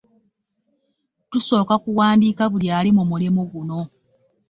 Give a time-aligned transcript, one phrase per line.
[1.29, 3.79] Tusooka kuwandiika buli ali mu mulimu guno.